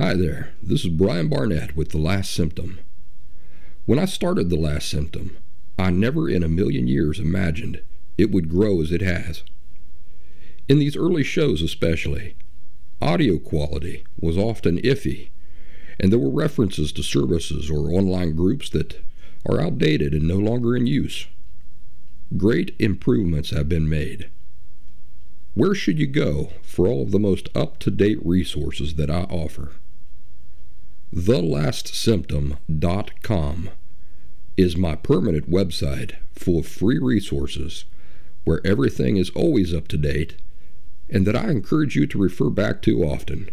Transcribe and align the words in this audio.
Hi 0.00 0.14
there, 0.14 0.54
this 0.62 0.82
is 0.82 0.88
Brian 0.88 1.28
Barnett 1.28 1.76
with 1.76 1.90
The 1.90 1.98
Last 1.98 2.32
Symptom. 2.32 2.80
When 3.84 3.98
I 3.98 4.06
started 4.06 4.48
The 4.48 4.56
Last 4.56 4.88
Symptom, 4.88 5.36
I 5.78 5.90
never 5.90 6.26
in 6.26 6.42
a 6.42 6.48
million 6.48 6.88
years 6.88 7.20
imagined 7.20 7.82
it 8.16 8.30
would 8.30 8.48
grow 8.48 8.80
as 8.80 8.92
it 8.92 9.02
has. 9.02 9.42
In 10.70 10.78
these 10.78 10.96
early 10.96 11.22
shows, 11.22 11.60
especially, 11.60 12.34
audio 13.02 13.38
quality 13.38 14.02
was 14.18 14.38
often 14.38 14.78
iffy, 14.78 15.28
and 15.98 16.10
there 16.10 16.18
were 16.18 16.30
references 16.30 16.92
to 16.92 17.02
services 17.02 17.70
or 17.70 17.90
online 17.90 18.34
groups 18.34 18.70
that 18.70 19.04
are 19.46 19.60
outdated 19.60 20.14
and 20.14 20.26
no 20.26 20.38
longer 20.38 20.74
in 20.74 20.86
use. 20.86 21.26
Great 22.38 22.74
improvements 22.78 23.50
have 23.50 23.68
been 23.68 23.86
made. 23.86 24.30
Where 25.52 25.74
should 25.74 25.98
you 25.98 26.06
go 26.06 26.52
for 26.62 26.88
all 26.88 27.02
of 27.02 27.10
the 27.10 27.20
most 27.20 27.50
up 27.54 27.78
to 27.80 27.90
date 27.90 28.24
resources 28.24 28.94
that 28.94 29.10
I 29.10 29.24
offer? 29.24 29.72
TheLastSymptom.com 31.14 33.70
is 34.56 34.76
my 34.76 34.94
permanent 34.94 35.50
website 35.50 36.14
full 36.32 36.60
of 36.60 36.68
free 36.68 37.00
resources 37.00 37.84
where 38.44 38.64
everything 38.64 39.16
is 39.16 39.30
always 39.30 39.74
up 39.74 39.88
to 39.88 39.96
date 39.96 40.36
and 41.08 41.26
that 41.26 41.34
I 41.34 41.50
encourage 41.50 41.96
you 41.96 42.06
to 42.06 42.18
refer 42.18 42.48
back 42.48 42.80
to 42.82 43.02
often. 43.02 43.50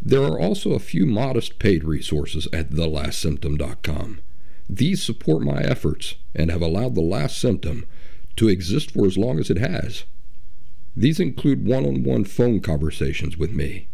There 0.00 0.22
are 0.22 0.38
also 0.38 0.74
a 0.74 0.78
few 0.78 1.06
modest 1.06 1.58
paid 1.58 1.82
resources 1.82 2.46
at 2.52 2.70
TheLastSymptom.com. 2.70 4.20
These 4.70 5.02
support 5.02 5.42
my 5.42 5.60
efforts 5.62 6.14
and 6.36 6.52
have 6.52 6.62
allowed 6.62 6.94
The 6.94 7.00
Last 7.00 7.36
Symptom 7.36 7.84
to 8.36 8.48
exist 8.48 8.92
for 8.92 9.06
as 9.06 9.18
long 9.18 9.40
as 9.40 9.50
it 9.50 9.58
has. 9.58 10.04
These 10.96 11.18
include 11.18 11.66
one 11.66 11.84
on 11.84 12.04
one 12.04 12.22
phone 12.24 12.60
conversations 12.60 13.36
with 13.36 13.50
me 13.50 13.88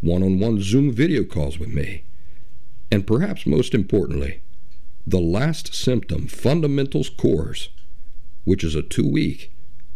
one 0.00 0.22
on 0.22 0.38
one 0.38 0.60
Zoom 0.60 0.92
video 0.92 1.24
calls 1.24 1.58
with 1.58 1.68
me. 1.68 2.04
And 2.90 3.06
perhaps 3.06 3.46
most 3.46 3.74
importantly, 3.74 4.42
the 5.06 5.20
Last 5.20 5.74
Symptom 5.74 6.26
Fundamentals 6.28 7.08
course, 7.08 7.70
which 8.44 8.62
is 8.62 8.74
a 8.74 8.82
two 8.82 9.08
week, 9.08 9.52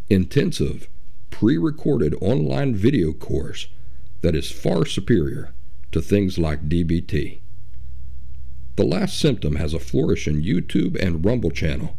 intensive, 0.09 0.89
pre 1.31 1.57
recorded 1.59 2.15
online 2.21 2.75
video 2.75 3.13
course 3.13 3.69
that 4.23 4.35
is 4.35 4.51
far 4.51 4.85
superior 4.87 5.53
to 5.91 6.01
things 6.01 6.39
like 6.39 6.69
DBT. 6.69 7.41
The 8.77 8.85
Last 8.85 9.19
Symptom 9.19 9.57
has 9.57 9.75
a 9.75 9.79
flourishing 9.79 10.43
YouTube 10.43 11.01
and 11.01 11.25
Rumble 11.25 11.51
channel 11.51 11.97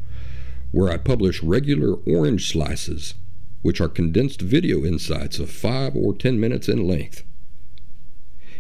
where 0.72 0.92
I 0.92 0.98
publish 0.98 1.44
regular 1.44 1.94
orange 2.08 2.52
slices, 2.52 3.14
which 3.62 3.80
are 3.80 3.88
condensed 3.88 4.42
video 4.42 4.84
insights 4.84 5.38
of 5.38 5.52
5 5.52 5.96
or 5.96 6.16
10 6.16 6.40
minutes 6.40 6.68
in 6.68 6.88
length. 6.88 7.24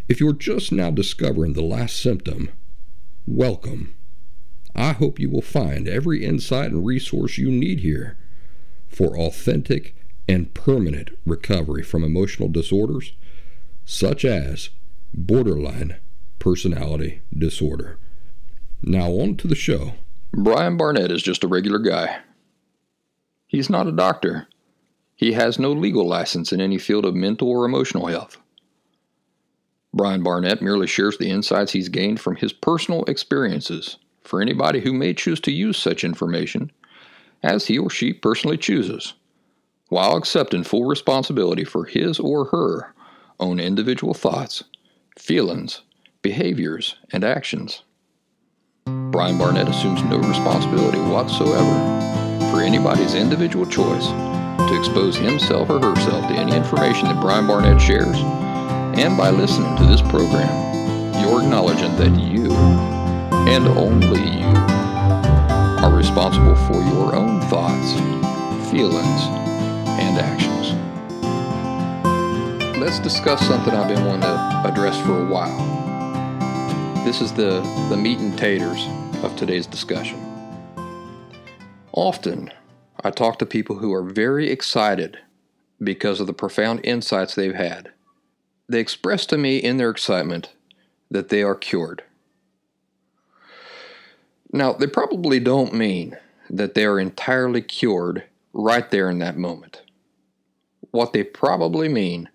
If 0.09 0.19
you're 0.19 0.33
just 0.33 0.71
now 0.71 0.91
discovering 0.91 1.53
the 1.53 1.63
last 1.63 1.97
symptom, 2.01 2.49
welcome. 3.25 3.95
I 4.75 4.91
hope 4.91 5.17
you 5.17 5.29
will 5.29 5.41
find 5.41 5.87
every 5.87 6.25
insight 6.25 6.71
and 6.71 6.85
resource 6.85 7.37
you 7.37 7.49
need 7.49 7.79
here 7.79 8.17
for 8.89 9.17
authentic 9.17 9.95
and 10.27 10.53
permanent 10.53 11.11
recovery 11.25 11.83
from 11.83 12.03
emotional 12.03 12.49
disorders 12.49 13.13
such 13.85 14.25
as 14.25 14.69
borderline 15.13 15.97
personality 16.37 17.21
disorder. 17.35 17.97
Now, 18.81 19.11
on 19.11 19.37
to 19.37 19.47
the 19.47 19.55
show. 19.55 19.93
Brian 20.33 20.75
Barnett 20.75 21.11
is 21.11 21.23
just 21.23 21.45
a 21.45 21.47
regular 21.47 21.79
guy. 21.79 22.19
He's 23.47 23.69
not 23.69 23.87
a 23.87 23.91
doctor. 23.93 24.47
He 25.15 25.31
has 25.31 25.59
no 25.59 25.71
legal 25.71 26.05
license 26.05 26.51
in 26.51 26.59
any 26.59 26.77
field 26.77 27.05
of 27.05 27.15
mental 27.15 27.49
or 27.49 27.65
emotional 27.65 28.07
health. 28.07 28.37
Brian 29.93 30.23
Barnett 30.23 30.61
merely 30.61 30.87
shares 30.87 31.17
the 31.17 31.29
insights 31.29 31.71
he's 31.71 31.89
gained 31.89 32.19
from 32.19 32.35
his 32.35 32.51
personal 32.51 33.03
experiences 33.05 33.97
for 34.21 34.41
anybody 34.41 34.79
who 34.79 34.91
may 34.91 35.13
choose 35.13 35.39
to 35.41 35.51
use 35.51 35.77
such 35.77 36.03
information 36.03 36.71
as 37.43 37.67
he 37.67 37.77
or 37.77 37.89
she 37.89 38.11
personally 38.11 38.57
chooses, 38.57 39.13
while 39.89 40.15
accepting 40.15 40.63
full 40.63 40.85
responsibility 40.85 41.63
for 41.63 41.85
his 41.85 42.19
or 42.19 42.45
her 42.45 42.95
own 43.39 43.59
individual 43.59 44.13
thoughts, 44.13 44.63
feelings, 45.19 45.81
behaviors, 46.21 46.95
and 47.11 47.23
actions. 47.23 47.83
Brian 48.85 49.37
Barnett 49.37 49.69
assumes 49.69 50.01
no 50.03 50.17
responsibility 50.17 50.99
whatsoever 50.99 52.49
for 52.49 52.61
anybody's 52.61 53.13
individual 53.13 53.65
choice 53.65 54.07
to 54.07 54.75
expose 54.79 55.15
himself 55.15 55.69
or 55.69 55.79
herself 55.79 56.27
to 56.27 56.33
any 56.33 56.55
information 56.55 57.07
that 57.07 57.21
Brian 57.21 57.45
Barnett 57.45 57.79
shares 57.79 58.17
and 58.95 59.17
by 59.17 59.31
listening 59.31 59.75
to 59.77 59.85
this 59.85 60.01
program, 60.01 61.13
you're 61.19 61.41
acknowledging 61.41 61.95
that 61.95 62.15
you, 62.19 62.53
and 62.53 63.67
only 63.69 64.21
you, 64.21 64.53
are 65.83 65.95
responsible 65.95 66.55
for 66.67 66.81
your 66.93 67.15
own 67.15 67.41
thoughts, 67.49 67.93
feelings, 68.69 69.21
and 69.99 70.19
actions. 70.19 70.73
Let's 72.77 72.99
discuss 72.99 73.45
something 73.47 73.73
I've 73.73 73.87
been 73.87 74.05
wanting 74.05 74.21
to 74.21 74.61
address 74.71 74.99
for 75.01 75.21
a 75.21 75.25
while. 75.25 75.57
This 77.03 77.19
is 77.19 77.33
the, 77.33 77.61
the 77.89 77.97
meat 77.97 78.19
and 78.19 78.37
taters 78.37 78.85
of 79.23 79.35
today's 79.35 79.65
discussion. 79.65 80.19
Often, 81.93 82.51
I 83.03 83.09
talk 83.09 83.39
to 83.39 83.45
people 83.47 83.77
who 83.77 83.91
are 83.91 84.03
very 84.03 84.51
excited 84.51 85.17
because 85.81 86.19
of 86.19 86.27
the 86.27 86.33
profound 86.33 86.81
insights 86.83 87.33
they've 87.33 87.55
had 87.55 87.92
they 88.67 88.79
express 88.79 89.25
to 89.27 89.37
me 89.37 89.57
in 89.57 89.77
their 89.77 89.89
excitement 89.89 90.53
that 91.11 91.29
they 91.29 91.43
are 91.43 91.55
cured. 91.55 92.03
Now, 94.51 94.73
they 94.73 94.87
probably 94.87 95.39
don't 95.39 95.73
mean 95.73 96.17
that 96.49 96.75
they 96.75 96.85
are 96.85 96.99
entirely 96.99 97.61
cured 97.61 98.23
right 98.53 98.89
there 98.91 99.09
in 99.09 99.19
that 99.19 99.37
moment. 99.37 99.81
What 100.91 101.13
they 101.13 101.23
probably 101.23 101.89
mean 101.89 102.29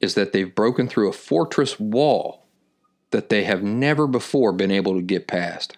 is 0.00 0.14
that 0.14 0.32
they've 0.32 0.54
broken 0.54 0.88
through 0.88 1.08
a 1.08 1.12
fortress 1.12 1.78
wall 1.78 2.46
that 3.10 3.28
they 3.28 3.44
have 3.44 3.62
never 3.62 4.06
before 4.06 4.52
been 4.52 4.70
able 4.70 4.94
to 4.94 5.02
get 5.02 5.26
past. 5.26 5.76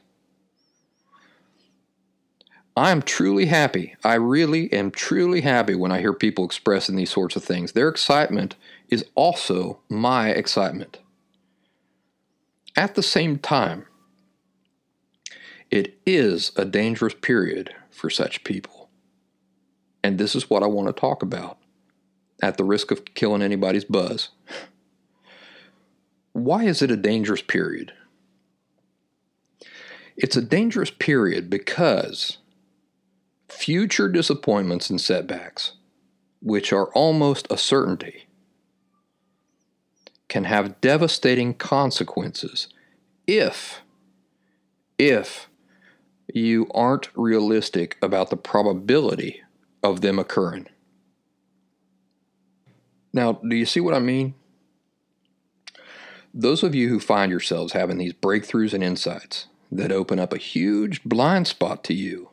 I 2.77 2.91
am 2.91 3.03
truly 3.03 3.47
happy. 3.47 3.97
I 4.05 4.15
really 4.15 4.73
am 4.73 4.91
truly 4.91 5.41
happy 5.41 5.75
when 5.75 5.93
I 5.93 6.01
hear 6.01 6.13
people 6.13 6.45
expressing 6.45 6.97
these 6.97 7.11
sorts 7.11 7.37
of 7.37 7.45
things. 7.45 7.73
Their 7.73 7.89
excitement 7.89 8.55
is 8.91 9.05
also 9.15 9.81
my 9.89 10.31
excitement. 10.31 10.99
At 12.77 12.95
the 12.95 13.03
same 13.03 13.39
time, 13.39 13.87
it 15.71 15.99
is 16.05 16.53
a 16.57 16.65
dangerous 16.65 17.15
period 17.15 17.75
for 17.91 18.11
such 18.11 18.45
people. 18.45 18.89
And 20.03 20.19
this 20.19 20.35
is 20.35 20.51
what 20.51 20.63
I 20.63 20.67
want 20.67 20.89
to 20.89 20.93
talk 20.93 21.23
about 21.23 21.59
at 22.43 22.57
the 22.57 22.65
risk 22.65 22.91
of 22.91 23.05
killing 23.15 23.43
anybody's 23.43 23.85
buzz. 23.85 24.31
Why 26.33 26.65
is 26.65 26.83
it 26.83 26.91
a 26.91 26.97
dangerous 26.97 27.43
period? 27.43 27.93
It's 30.17 30.37
a 30.37 30.43
dangerous 30.43 30.91
period 30.91 31.49
because 31.51 32.39
future 33.49 34.09
disappointments 34.09 34.91
and 34.91 35.01
setbacks, 35.01 35.73
which 36.41 36.73
are 36.73 36.87
almost 36.93 37.47
a 37.51 37.57
certainty, 37.57 38.27
can 40.31 40.45
have 40.45 40.81
devastating 40.81 41.53
consequences 41.53 42.69
if 43.27 43.83
if 44.97 45.49
you 46.33 46.71
aren't 46.73 47.09
realistic 47.17 47.99
about 48.01 48.31
the 48.31 48.37
probability 48.37 49.43
of 49.83 50.03
them 50.03 50.19
occurring. 50.19 50.69
Now, 53.13 53.33
do 53.33 53.57
you 53.57 53.67
see 53.67 53.81
what 53.81 53.95
I 53.95 53.99
mean? 53.99 54.35
Those 56.33 56.63
of 56.63 56.77
you 56.77 56.89
who 56.89 57.01
find 57.01 57.33
yourselves 57.33 57.73
having 57.73 57.99
these 57.99 58.13
breakthroughs 58.13 58.73
and 58.73 58.85
insights 58.85 59.49
that 59.73 59.91
open 59.91 60.21
up 60.21 60.33
a 60.33 60.39
huge 60.39 61.03
blind 61.03 61.49
spot 61.49 61.83
to 61.85 61.95
you 61.95 62.31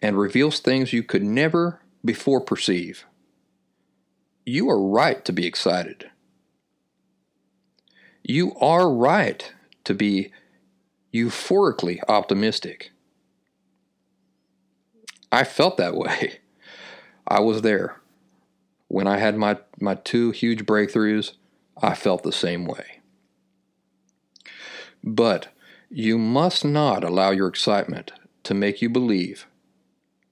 and 0.00 0.16
reveals 0.18 0.60
things 0.60 0.94
you 0.94 1.02
could 1.02 1.22
never 1.22 1.82
before 2.02 2.40
perceive. 2.40 3.04
You 4.46 4.70
are 4.70 4.80
right 4.80 5.22
to 5.26 5.32
be 5.32 5.46
excited. 5.46 6.10
You 8.24 8.56
are 8.56 8.90
right 8.92 9.52
to 9.84 9.94
be 9.94 10.32
euphorically 11.14 12.00
optimistic. 12.08 12.92
I 15.32 15.44
felt 15.44 15.76
that 15.78 15.96
way. 15.96 16.40
I 17.28 17.40
was 17.40 17.62
there. 17.62 18.00
When 18.88 19.06
I 19.06 19.18
had 19.18 19.36
my, 19.36 19.58
my 19.80 19.96
two 19.96 20.32
huge 20.32 20.66
breakthroughs, 20.66 21.34
I 21.82 21.94
felt 21.94 22.22
the 22.24 22.32
same 22.32 22.66
way. 22.66 23.00
But 25.04 25.48
you 25.90 26.18
must 26.18 26.64
not 26.64 27.04
allow 27.04 27.30
your 27.32 27.48
excitement 27.48 28.12
to 28.44 28.54
make 28.54 28.82
you 28.82 28.90
believe 28.90 29.46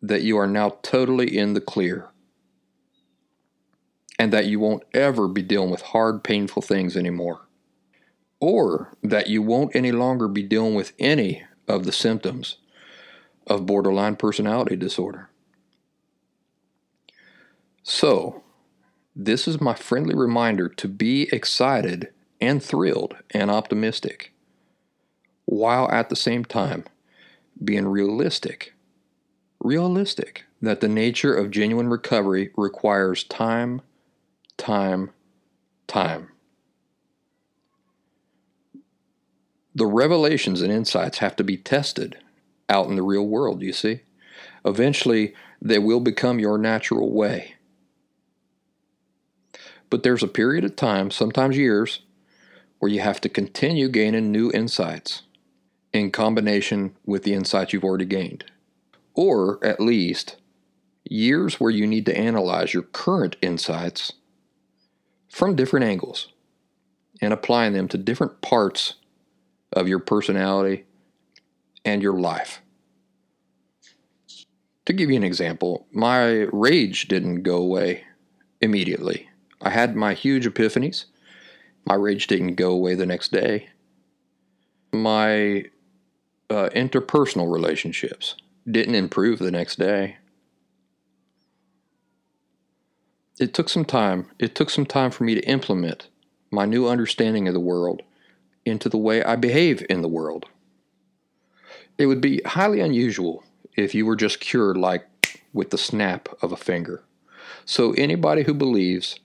that 0.02 0.22
you 0.22 0.38
are 0.38 0.46
now 0.48 0.78
totally 0.82 1.36
in 1.38 1.54
the 1.54 1.60
clear. 1.60 2.08
and 4.18 4.32
that 4.32 4.46
you 4.46 4.60
won't 4.60 4.84
ever 4.94 5.28
be 5.28 5.42
dealing 5.42 5.70
with 5.70 5.82
hard, 5.82 6.24
painful 6.24 6.62
things 6.62 6.96
anymore. 6.96 7.42
Or 8.42 8.92
that 9.04 9.28
you 9.28 9.40
won't 9.40 9.76
any 9.76 9.92
longer 9.92 10.26
be 10.26 10.42
dealing 10.42 10.74
with 10.74 10.94
any 10.98 11.44
of 11.68 11.84
the 11.84 11.92
symptoms 11.92 12.56
of 13.46 13.66
borderline 13.66 14.16
personality 14.16 14.74
disorder. 14.74 15.30
So, 17.84 18.42
this 19.14 19.46
is 19.46 19.60
my 19.60 19.74
friendly 19.74 20.16
reminder 20.16 20.68
to 20.68 20.88
be 20.88 21.28
excited 21.32 22.12
and 22.40 22.60
thrilled 22.60 23.14
and 23.30 23.48
optimistic, 23.48 24.32
while 25.44 25.88
at 25.92 26.08
the 26.08 26.16
same 26.16 26.44
time 26.44 26.82
being 27.62 27.86
realistic. 27.86 28.74
Realistic 29.60 30.46
that 30.60 30.80
the 30.80 30.88
nature 30.88 31.32
of 31.32 31.52
genuine 31.52 31.86
recovery 31.86 32.50
requires 32.56 33.22
time, 33.22 33.82
time, 34.56 35.10
time. 35.86 36.31
The 39.74 39.86
revelations 39.86 40.60
and 40.60 40.72
insights 40.72 41.18
have 41.18 41.36
to 41.36 41.44
be 41.44 41.56
tested 41.56 42.18
out 42.68 42.88
in 42.88 42.96
the 42.96 43.02
real 43.02 43.26
world, 43.26 43.62
you 43.62 43.72
see. 43.72 44.00
Eventually, 44.64 45.34
they 45.60 45.78
will 45.78 46.00
become 46.00 46.38
your 46.38 46.58
natural 46.58 47.10
way. 47.10 47.54
But 49.88 50.02
there's 50.02 50.22
a 50.22 50.28
period 50.28 50.64
of 50.64 50.76
time, 50.76 51.10
sometimes 51.10 51.56
years, 51.56 52.00
where 52.78 52.90
you 52.90 53.00
have 53.00 53.20
to 53.22 53.28
continue 53.28 53.88
gaining 53.88 54.32
new 54.32 54.50
insights 54.52 55.22
in 55.92 56.10
combination 56.10 56.96
with 57.04 57.22
the 57.22 57.34
insights 57.34 57.72
you've 57.72 57.84
already 57.84 58.04
gained. 58.04 58.44
Or 59.14 59.64
at 59.64 59.80
least 59.80 60.36
years 61.04 61.60
where 61.60 61.70
you 61.70 61.86
need 61.86 62.06
to 62.06 62.16
analyze 62.16 62.72
your 62.72 62.82
current 62.84 63.36
insights 63.42 64.12
from 65.28 65.56
different 65.56 65.84
angles 65.84 66.28
and 67.20 67.32
applying 67.32 67.72
them 67.72 67.88
to 67.88 67.98
different 67.98 68.40
parts 68.40 68.94
of 69.72 69.88
your 69.88 69.98
personality 69.98 70.84
and 71.84 72.02
your 72.02 72.18
life. 72.18 72.60
To 74.86 74.92
give 74.92 75.10
you 75.10 75.16
an 75.16 75.24
example, 75.24 75.86
my 75.92 76.46
rage 76.52 77.08
didn't 77.08 77.42
go 77.42 77.56
away 77.56 78.04
immediately. 78.60 79.28
I 79.60 79.70
had 79.70 79.94
my 79.94 80.14
huge 80.14 80.46
epiphanies. 80.46 81.04
My 81.86 81.94
rage 81.94 82.26
didn't 82.26 82.54
go 82.56 82.72
away 82.72 82.94
the 82.94 83.06
next 83.06 83.30
day. 83.32 83.68
My 84.92 85.64
uh, 86.50 86.68
interpersonal 86.74 87.52
relationships 87.52 88.36
didn't 88.70 88.94
improve 88.94 89.38
the 89.38 89.50
next 89.50 89.78
day. 89.78 90.16
It 93.40 93.54
took 93.54 93.68
some 93.68 93.84
time. 93.84 94.26
It 94.38 94.54
took 94.54 94.70
some 94.70 94.86
time 94.86 95.10
for 95.10 95.24
me 95.24 95.34
to 95.34 95.48
implement 95.48 96.08
my 96.50 96.64
new 96.66 96.86
understanding 96.86 97.48
of 97.48 97.54
the 97.54 97.60
world 97.60 98.02
into 98.64 98.88
the 98.88 98.98
way 98.98 99.22
I 99.22 99.36
behave 99.36 99.84
in 99.88 100.02
the 100.02 100.08
world. 100.08 100.46
It 101.98 102.06
would 102.06 102.20
be 102.20 102.40
highly 102.44 102.80
unusual 102.80 103.44
if 103.76 103.94
you 103.94 104.06
were 104.06 104.16
just 104.16 104.40
cured 104.40 104.76
like 104.76 105.06
with 105.52 105.70
the 105.70 105.78
snap 105.78 106.28
of 106.42 106.52
a 106.52 106.56
finger. 106.56 107.02
So, 107.64 107.92
anybody 107.92 108.42
who 108.42 108.54
believes 108.54 109.20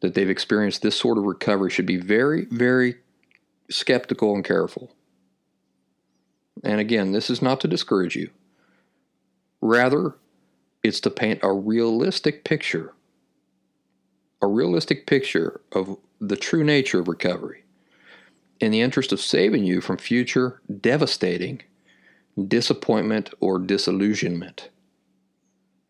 that 0.00 0.14
they've 0.14 0.30
experienced 0.30 0.82
this 0.82 0.96
sort 0.96 1.18
of 1.18 1.24
recovery 1.24 1.70
should 1.70 1.86
be 1.86 1.96
very, 1.96 2.46
very 2.46 2.96
skeptical 3.70 4.34
and 4.34 4.44
careful. 4.44 4.92
And 6.64 6.80
again, 6.80 7.12
this 7.12 7.30
is 7.30 7.42
not 7.42 7.60
to 7.60 7.68
discourage 7.68 8.16
you. 8.16 8.30
Rather, 9.60 10.16
it's 10.82 11.00
to 11.00 11.10
paint 11.10 11.40
a 11.42 11.52
realistic 11.52 12.44
picture, 12.44 12.94
a 14.40 14.46
realistic 14.46 15.06
picture 15.06 15.60
of 15.72 15.98
the 16.20 16.36
true 16.36 16.64
nature 16.64 17.00
of 17.00 17.08
recovery 17.08 17.65
in 18.60 18.72
the 18.72 18.80
interest 18.80 19.12
of 19.12 19.20
saving 19.20 19.64
you 19.64 19.80
from 19.80 19.98
future 19.98 20.60
devastating 20.80 21.62
disappointment 22.48 23.30
or 23.40 23.58
disillusionment. 23.58 24.70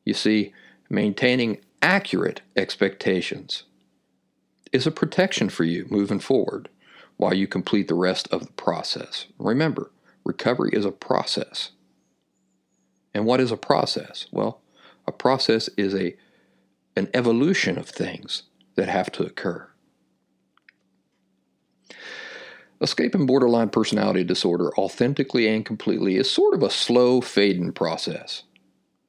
You 0.05 0.15
see, 0.15 0.53
maintaining 0.89 1.59
accurate 1.83 2.41
expectations 2.57 3.65
is 4.73 4.87
a 4.87 4.91
protection 4.91 5.49
for 5.49 5.65
you 5.65 5.87
moving 5.91 6.21
forward 6.21 6.69
while 7.17 7.35
you 7.35 7.47
complete 7.47 7.89
the 7.89 7.95
rest 7.95 8.29
of 8.31 8.47
the 8.47 8.53
process. 8.53 9.27
Remember, 9.39 9.91
recovery 10.25 10.71
is 10.73 10.85
a 10.85 10.93
process. 10.93 11.71
And 13.15 13.25
what 13.25 13.41
is 13.41 13.51
a 13.51 13.57
process? 13.57 14.27
Well, 14.31 14.61
a 15.07 15.13
process 15.13 15.69
is 15.77 15.95
a 15.95 16.17
an 16.99 17.09
evolution 17.13 17.79
of 17.79 17.89
things 17.89 18.45
that 18.75 18.89
have 18.89 19.13
to 19.13 19.23
occur. 19.23 19.69
Escaping 22.81 23.25
borderline 23.25 23.71
personality 23.71 24.23
disorder 24.23 24.71
authentically 24.77 25.49
and 25.49 25.65
completely 25.65 26.17
is 26.17 26.31
sort 26.31 26.55
of 26.55 26.63
a 26.63 26.71
slow 26.71 27.21
fading 27.21 27.73
process. 27.73 28.43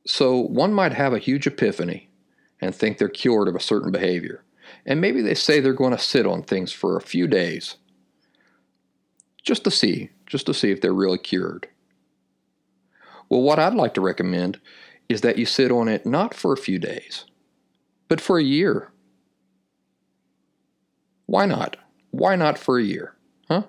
So 0.06 0.38
one 0.38 0.74
might 0.74 0.94
have 0.94 1.14
a 1.14 1.20
huge 1.20 1.48
epiphany 1.48 2.10
and 2.62 2.74
think 2.74 2.98
they're 2.98 3.10
cured 3.10 3.50
of 3.50 3.56
a 3.56 3.60
certain 3.60 3.92
behavior. 3.92 4.44
And 4.86 5.02
maybe 5.02 5.22
they 5.22 5.34
say 5.34 5.60
they're 5.60 5.74
going 5.74 5.92
to 5.92 6.00
sit 6.00 6.26
on 6.26 6.44
things 6.44 6.72
for 6.72 6.96
a 6.96 7.02
few 7.02 7.28
days 7.28 7.76
just 9.44 9.64
to 9.66 9.72
see, 9.72 10.12
just 10.26 10.46
to 10.46 10.54
see 10.54 10.72
if 10.72 10.80
they're 10.80 10.94
really 10.94 11.18
cured. 11.18 11.68
Well, 13.30 13.42
what 13.42 13.60
I'd 13.60 13.74
like 13.74 13.94
to 13.96 14.02
recommend 14.02 14.60
is 15.10 15.22
that 15.22 15.38
you 15.38 15.46
sit 15.46 15.72
on 15.72 15.90
it 15.90 16.06
not 16.06 16.34
for 16.34 16.54
a 16.54 16.58
few 16.58 16.80
days, 16.80 17.26
but 18.08 18.22
for 18.22 18.38
a 18.38 18.44
year. 18.44 18.92
Why 21.26 21.46
not? 21.46 21.76
Why 22.12 22.38
not 22.38 22.58
for 22.58 22.80
a 22.80 22.84
year? 22.84 23.17
Huh? 23.50 23.64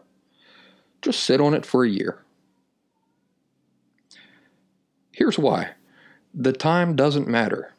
Just 1.03 1.23
sit 1.23 1.41
on 1.41 1.55
it 1.55 1.65
for 1.65 1.85
a 1.85 1.89
year. 1.89 2.25
Here's 5.13 5.39
why 5.39 5.71
the 6.35 6.53
time 6.53 6.95
doesn't 6.95 7.27
matter. 7.27 7.73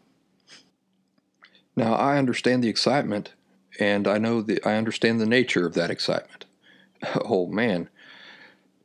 Now, 1.76 1.94
I 1.94 2.18
understand 2.18 2.64
the 2.64 2.68
excitement, 2.68 3.34
and 3.80 4.08
I 4.08 4.18
know 4.18 4.42
that 4.42 4.66
I 4.66 4.76
understand 4.76 5.22
the 5.22 5.26
nature 5.26 5.66
of 5.66 5.74
that 5.76 5.92
excitement. 5.92 6.46
Oh 7.16 7.48
man, 7.48 7.88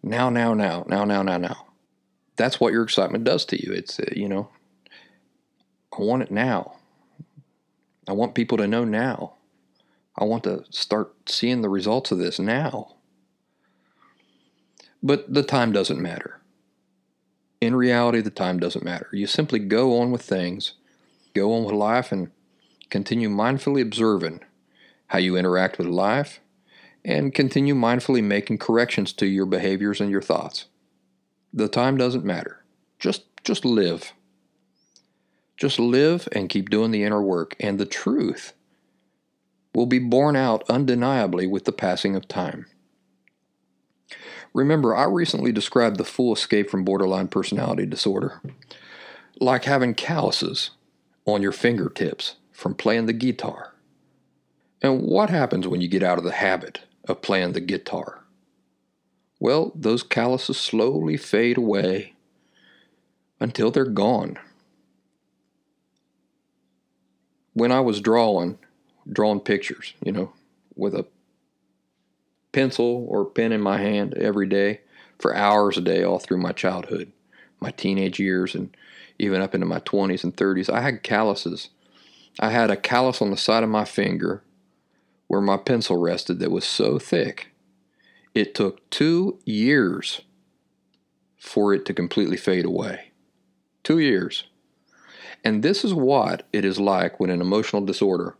now, 0.05 0.31
now, 0.31 0.55
now, 0.55 0.85
now, 0.87 1.05
now, 1.05 1.23
now, 1.23 1.37
now. 1.37 1.67
That's 2.37 2.61
what 2.61 2.73
your 2.73 2.85
excitement 2.85 3.25
does 3.25 3.45
to 3.47 3.61
you. 3.61 3.73
It's, 3.73 3.99
uh, 3.99 4.05
you 4.15 4.29
know, 4.29 4.51
I 5.99 6.03
want 6.03 6.23
it 6.23 6.31
now. 6.31 6.77
I 8.07 8.13
want 8.13 8.35
people 8.35 8.59
to 8.59 8.69
know 8.69 8.85
now. 8.85 9.35
I 10.17 10.25
want 10.25 10.45
to 10.45 10.65
start 10.71 11.13
seeing 11.27 11.63
the 11.63 11.69
results 11.69 12.13
of 12.13 12.19
this 12.19 12.39
now. 12.39 12.94
But 15.05 15.33
the 15.33 15.45
time 15.45 15.71
doesn't 15.71 16.03
matter. 16.03 16.41
In 17.61 17.77
reality, 17.77 18.21
the 18.21 18.31
time 18.31 18.59
doesn't 18.59 18.85
matter. 18.85 19.09
You 19.13 19.29
simply 19.29 19.61
go 19.61 20.01
on 20.01 20.11
with 20.11 20.23
things, 20.23 20.73
go 21.35 21.55
on 21.55 21.65
with 21.65 21.75
life, 21.75 22.11
and 22.11 22.33
Continue 22.95 23.29
mindfully 23.29 23.83
observing 23.83 24.39
how 25.09 25.19
you 25.19 25.37
interact 25.37 25.79
with 25.79 25.89
life 25.89 26.39
and 27.05 27.35
continue 27.35 27.75
mindfully 27.75 28.23
making 28.23 28.59
corrections 28.59 29.13
to 29.15 29.27
your 29.27 29.47
behaviors 29.47 30.01
and 30.01 30.13
your 30.13 30.23
thoughts. 30.23 30.67
The 31.53 31.67
time 31.67 31.97
doesn't 31.97 32.25
matter. 32.25 32.65
Just 33.01 33.25
just 33.43 33.65
live. 33.65 34.13
Just 35.57 35.81
live 35.81 36.29
and 36.31 36.49
keep 36.49 36.71
doing 36.71 36.93
the 36.93 37.03
inner 37.03 37.21
work 37.21 37.57
and 37.59 37.81
the 37.81 37.85
truth 37.85 38.53
will 39.75 39.87
be 39.87 39.99
borne 39.99 40.37
out 40.37 40.63
undeniably 40.71 41.49
with 41.49 41.65
the 41.65 41.73
passing 41.73 42.15
of 42.15 42.29
time. 42.29 42.67
Remember, 44.55 44.95
I 44.95 45.05
recently 45.05 45.53
described 45.53 45.99
the 45.99 46.05
full 46.05 46.33
escape 46.33 46.71
from 46.71 46.85
borderline 46.85 47.29
personality 47.29 47.87
disorder 47.87 48.41
like 49.41 49.65
having 49.65 49.95
calluses 49.95 50.71
on 51.27 51.43
your 51.43 51.53
fingertips 51.53 52.37
from 52.53 52.75
playing 52.75 53.07
the 53.07 53.13
guitar. 53.13 53.75
And 54.81 55.03
what 55.03 55.31
happens 55.31 55.67
when 55.67 55.81
you 55.81 55.89
get 55.89 56.03
out 56.03 56.19
of 56.19 56.25
the 56.25 56.33
habit 56.33 56.81
of 57.09 57.23
playing 57.23 57.53
the 57.53 57.61
guitar? 57.61 58.25
Well, 59.41 59.73
those 59.75 60.03
calluses 60.03 60.59
slowly 60.59 61.17
fade 61.17 61.59
away 61.59 62.15
until 63.41 63.71
they're 63.71 63.85
gone. 63.85 64.39
When 67.55 67.73
I 67.73 67.81
was 67.81 68.01
drawing, 68.01 68.59
drawing 69.11 69.41
pictures, 69.41 69.95
you 70.05 70.13
know, 70.13 70.33
with 70.77 70.95
a 70.95 71.07
pencil 72.55 73.07
or 73.09 73.27
pen 73.27 73.53
in 73.53 73.61
my 73.61 73.79
hand 73.79 74.15
every 74.15 74.47
day 74.47 74.81
for 75.19 75.37
hours 75.37 75.77
a 75.77 75.83
day 75.83 76.03
all 76.03 76.19
through 76.19 76.39
my 76.39 76.53
childhood, 76.53 77.13
my 77.61 77.71
teenage 77.71 78.19
years, 78.19 78.55
and 78.55 78.75
even 79.19 79.43
up 79.43 79.55
into 79.55 79.67
my 79.67 79.81
20s 79.81 80.25
and 80.25 80.37
30s, 80.37 80.71
I 80.71 80.81
had 80.81 81.03
calluses 81.03 81.69
I 82.41 82.51
had 82.51 82.71
a 82.71 82.77
callus 82.77 83.23
on 83.23 83.31
the 83.31 83.37
side 83.37 83.63
of 83.63 83.69
my 83.69 83.85
finger 83.85 84.43
where 85.29 85.41
my 85.41 85.57
pencil 85.57 85.97
rested 85.97 86.41
that 86.41 86.51
was 86.51 86.65
so 86.65 86.99
thick. 86.99 87.51
It 88.35 88.55
took 88.55 88.89
two 88.91 89.39
years 89.45 90.23
for 91.39 91.73
it 91.73 91.85
to 91.87 91.95
completely 91.95 92.37
fade 92.37 92.65
away. 92.65 93.13
Two 93.85 93.99
years. 93.99 94.45
And 95.45 95.63
this 95.63 95.85
is 95.85 95.95
what 95.95 96.47
it 96.53 96.65
is 96.65 96.81
like 96.81 97.21
when 97.21 97.31
an 97.31 97.41
emotional 97.41 97.85
disorder 97.85 98.37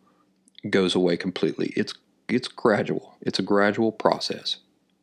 goes 0.69 0.95
away 0.95 1.17
completely. 1.17 1.73
It's 1.77 1.95
it's 2.29 2.49
gradual. 2.49 3.17
It's 3.21 3.39
a 3.39 3.43
gradual 3.43 3.93
process. 3.93 4.59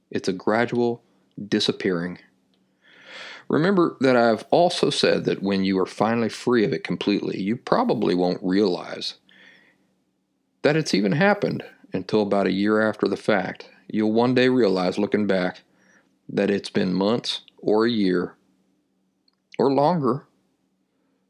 It's 0.09 0.27
a 0.27 0.33
gradual 0.33 1.03
disappearing. 1.47 2.19
Remember 3.47 3.97
that 3.99 4.15
I've 4.15 4.45
also 4.49 4.89
said 4.89 5.25
that 5.25 5.43
when 5.43 5.63
you 5.63 5.77
are 5.79 5.85
finally 5.85 6.29
free 6.29 6.63
of 6.63 6.73
it 6.73 6.83
completely, 6.83 7.39
you 7.41 7.57
probably 7.57 8.15
won't 8.15 8.39
realize 8.41 9.15
that 10.61 10.75
it's 10.75 10.93
even 10.93 11.13
happened 11.13 11.63
until 11.93 12.21
about 12.21 12.47
a 12.47 12.51
year 12.51 12.87
after 12.87 13.07
the 13.07 13.17
fact. 13.17 13.69
You'll 13.87 14.13
one 14.13 14.33
day 14.33 14.47
realize, 14.47 14.97
looking 14.97 15.27
back, 15.27 15.63
that 16.29 16.49
it's 16.49 16.69
been 16.69 16.93
months 16.93 17.41
or 17.57 17.85
a 17.85 17.91
year 17.91 18.35
or 19.59 19.71
longer 19.71 20.27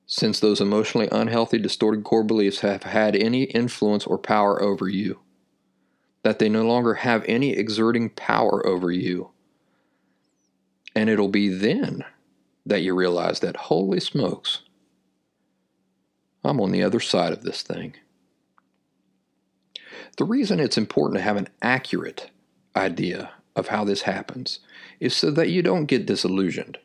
since 0.05 0.41
those 0.41 0.59
emotionally 0.59 1.07
unhealthy, 1.09 1.57
distorted 1.57 2.03
core 2.03 2.23
beliefs 2.23 2.59
have 2.59 2.83
had 2.83 3.15
any 3.15 3.43
influence 3.43 4.05
or 4.05 4.17
power 4.17 4.61
over 4.61 4.89
you. 4.89 5.21
That 6.23 6.39
they 6.39 6.49
no 6.49 6.63
longer 6.63 6.95
have 6.95 7.25
any 7.27 7.51
exerting 7.51 8.09
power 8.11 8.65
over 8.65 8.91
you. 8.91 9.31
And 10.95 11.09
it'll 11.09 11.29
be 11.29 11.49
then 11.49 12.03
that 12.65 12.81
you 12.81 12.93
realize 12.93 13.39
that, 13.39 13.55
holy 13.55 13.99
smokes, 13.99 14.61
I'm 16.43 16.59
on 16.59 16.71
the 16.71 16.83
other 16.83 16.99
side 16.99 17.33
of 17.33 17.43
this 17.43 17.61
thing. 17.61 17.95
The 20.17 20.25
reason 20.25 20.59
it's 20.59 20.77
important 20.77 21.17
to 21.17 21.23
have 21.23 21.37
an 21.37 21.47
accurate 21.61 22.29
idea 22.75 23.31
of 23.55 23.67
how 23.67 23.83
this 23.83 24.03
happens 24.03 24.59
is 24.99 25.15
so 25.15 25.31
that 25.31 25.49
you 25.49 25.61
don't 25.61 25.85
get 25.85 26.05
disillusioned. 26.05 26.77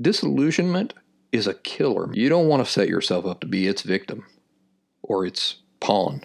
Disillusionment 0.00 0.94
is 1.32 1.46
a 1.46 1.54
killer. 1.54 2.12
You 2.14 2.28
don't 2.28 2.48
want 2.48 2.64
to 2.64 2.70
set 2.70 2.88
yourself 2.88 3.26
up 3.26 3.40
to 3.40 3.46
be 3.46 3.66
its 3.66 3.82
victim 3.82 4.26
or 5.02 5.26
its 5.26 5.56
pawn. 5.80 6.22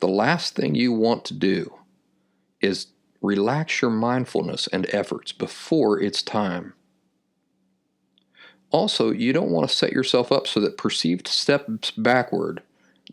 The 0.00 0.08
last 0.08 0.54
thing 0.54 0.74
you 0.74 0.92
want 0.92 1.24
to 1.26 1.34
do 1.34 1.72
is 2.60 2.88
relax 3.22 3.80
your 3.80 3.90
mindfulness 3.90 4.66
and 4.68 4.86
efforts 4.92 5.32
before 5.32 6.00
it's 6.00 6.22
time. 6.22 6.74
Also, 8.70 9.10
you 9.10 9.32
don't 9.32 9.50
want 9.50 9.68
to 9.68 9.74
set 9.74 9.92
yourself 9.92 10.32
up 10.32 10.46
so 10.46 10.60
that 10.60 10.76
perceived 10.76 11.28
steps 11.28 11.92
backward 11.92 12.62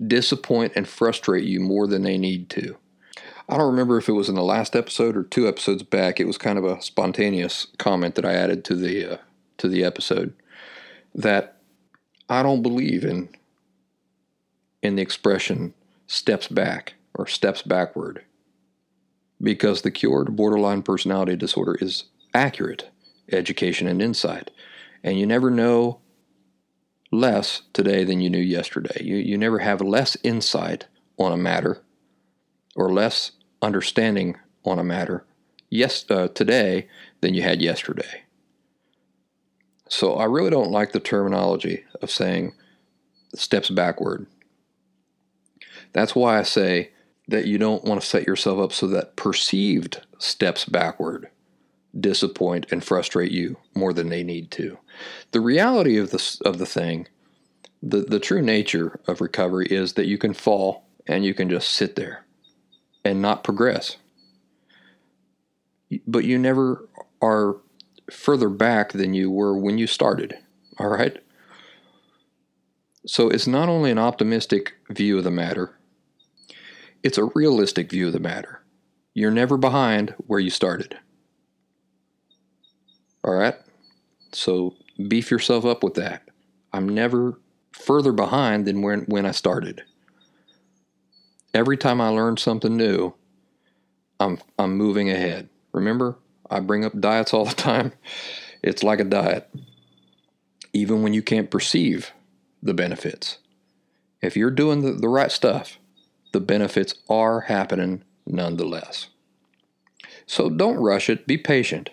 disappoint 0.05 0.73
and 0.75 0.87
frustrate 0.87 1.43
you 1.43 1.59
more 1.59 1.85
than 1.87 2.01
they 2.01 2.17
need 2.17 2.49
to. 2.49 2.77
I 3.47 3.57
don't 3.57 3.69
remember 3.69 3.97
if 3.97 4.07
it 4.07 4.13
was 4.13 4.29
in 4.29 4.35
the 4.35 4.43
last 4.43 4.75
episode 4.75 5.15
or 5.15 5.23
two 5.23 5.47
episodes 5.47 5.83
back. 5.83 6.19
It 6.19 6.27
was 6.27 6.37
kind 6.37 6.57
of 6.57 6.63
a 6.63 6.81
spontaneous 6.81 7.67
comment 7.77 8.15
that 8.15 8.25
I 8.25 8.33
added 8.33 8.63
to 8.65 8.75
the 8.75 9.13
uh, 9.13 9.17
to 9.57 9.67
the 9.67 9.83
episode 9.83 10.33
that 11.13 11.57
I 12.29 12.41
don't 12.43 12.61
believe 12.61 13.03
in 13.03 13.29
in 14.81 14.95
the 14.95 15.01
expression 15.01 15.73
steps 16.11 16.49
back 16.49 16.95
or 17.13 17.25
steps 17.25 17.61
backward 17.61 18.21
because 19.41 19.81
the 19.81 19.89
cure 19.89 20.25
to 20.25 20.31
borderline 20.31 20.83
personality 20.83 21.37
disorder 21.37 21.77
is 21.79 22.03
accurate 22.33 22.89
education 23.31 23.87
and 23.87 24.01
insight. 24.01 24.51
And 25.05 25.17
you 25.17 25.25
never 25.25 25.49
know 25.49 26.01
less 27.13 27.61
today 27.71 28.03
than 28.03 28.19
you 28.19 28.29
knew 28.29 28.41
yesterday. 28.41 29.01
You, 29.01 29.15
you 29.15 29.37
never 29.37 29.59
have 29.59 29.79
less 29.79 30.17
insight 30.21 30.85
on 31.17 31.31
a 31.31 31.37
matter 31.37 31.81
or 32.75 32.91
less 32.91 33.31
understanding 33.61 34.37
on 34.65 34.79
a 34.79 34.83
matter 34.83 35.25
yes 35.69 36.03
uh, 36.11 36.27
today 36.27 36.89
than 37.21 37.33
you 37.33 37.41
had 37.41 37.61
yesterday. 37.61 38.23
So 39.87 40.15
I 40.15 40.25
really 40.25 40.49
don't 40.49 40.71
like 40.71 40.91
the 40.91 40.99
terminology 40.99 41.85
of 42.01 42.11
saying 42.11 42.53
steps 43.33 43.69
backward. 43.69 44.27
That's 45.93 46.15
why 46.15 46.39
I 46.39 46.43
say 46.43 46.91
that 47.27 47.45
you 47.45 47.57
don't 47.57 47.83
want 47.83 48.01
to 48.01 48.07
set 48.07 48.27
yourself 48.27 48.59
up 48.59 48.71
so 48.71 48.87
that 48.87 49.15
perceived 49.15 50.01
steps 50.17 50.65
backward 50.65 51.29
disappoint 51.99 52.65
and 52.71 52.83
frustrate 52.83 53.31
you 53.31 53.57
more 53.75 53.93
than 53.93 54.09
they 54.09 54.23
need 54.23 54.49
to. 54.51 54.77
The 55.31 55.41
reality 55.41 55.97
of 55.97 56.11
the 56.11 56.39
of 56.45 56.57
the 56.57 56.65
thing, 56.65 57.07
the 57.81 58.01
the 58.01 58.19
true 58.19 58.41
nature 58.41 58.99
of 59.07 59.21
recovery 59.21 59.67
is 59.67 59.93
that 59.93 60.07
you 60.07 60.17
can 60.17 60.33
fall 60.33 60.85
and 61.07 61.25
you 61.25 61.33
can 61.33 61.49
just 61.49 61.69
sit 61.69 61.95
there 61.95 62.25
and 63.03 63.21
not 63.21 63.43
progress. 63.43 63.97
But 66.07 66.23
you 66.23 66.37
never 66.37 66.87
are 67.21 67.57
further 68.09 68.49
back 68.49 68.93
than 68.93 69.13
you 69.13 69.29
were 69.29 69.57
when 69.57 69.77
you 69.77 69.87
started. 69.87 70.37
All 70.79 70.89
right? 70.89 71.17
So 73.05 73.29
it's 73.29 73.47
not 73.47 73.67
only 73.67 73.91
an 73.91 73.97
optimistic 73.97 74.73
view 74.89 75.17
of 75.17 75.23
the 75.23 75.31
matter, 75.31 75.75
it's 77.03 77.17
a 77.17 77.25
realistic 77.35 77.89
view 77.89 78.07
of 78.07 78.13
the 78.13 78.19
matter. 78.19 78.61
You're 79.13 79.31
never 79.31 79.57
behind 79.57 80.13
where 80.27 80.39
you 80.39 80.49
started. 80.49 80.97
All 83.23 83.33
right? 83.33 83.55
So 84.31 84.75
beef 85.07 85.31
yourself 85.31 85.65
up 85.65 85.83
with 85.83 85.95
that. 85.95 86.23
I'm 86.73 86.87
never 86.87 87.39
further 87.71 88.11
behind 88.11 88.65
than 88.65 88.81
when, 88.81 89.01
when 89.01 89.25
I 89.25 89.31
started. 89.31 89.83
Every 91.53 91.77
time 91.77 91.99
I 91.99 92.09
learn 92.09 92.37
something 92.37 92.77
new, 92.77 93.13
I'm, 94.19 94.39
I'm 94.57 94.77
moving 94.77 95.09
ahead. 95.09 95.49
Remember, 95.73 96.17
I 96.49 96.59
bring 96.59 96.85
up 96.85 96.99
diets 96.99 97.33
all 97.33 97.45
the 97.45 97.55
time. 97.55 97.93
It's 98.63 98.83
like 98.83 98.99
a 98.99 99.05
diet, 99.05 99.49
even 100.71 101.01
when 101.01 101.13
you 101.13 101.21
can't 101.21 101.49
perceive 101.49 102.11
the 102.61 102.73
benefits. 102.73 103.39
If 104.21 104.37
you're 104.37 104.51
doing 104.51 104.81
the, 104.81 104.93
the 104.93 105.09
right 105.09 105.31
stuff, 105.31 105.79
the 106.31 106.39
benefits 106.39 106.95
are 107.09 107.41
happening 107.41 108.03
nonetheless. 108.25 109.07
So 110.25 110.49
don't 110.49 110.77
rush 110.77 111.09
it, 111.09 111.27
be 111.27 111.37
patient. 111.37 111.89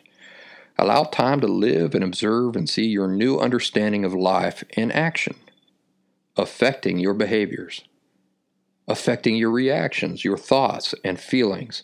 Allow 0.79 1.05
time 1.05 1.41
to 1.41 1.49
live 1.49 1.95
and 1.95 2.05
observe 2.05 2.55
and 2.55 2.69
see 2.69 2.87
your 2.87 3.09
new 3.09 3.39
understanding 3.39 4.05
of 4.05 4.15
life 4.15 4.63
in 4.77 4.93
action, 4.93 5.35
affecting 6.37 6.99
your 6.99 7.15
behaviors, 7.15 7.83
affecting 8.87 9.35
your 9.35 9.51
reactions, 9.51 10.25
your 10.25 10.39
thoughts, 10.39 10.95
and 11.03 11.19
feelings 11.19 11.83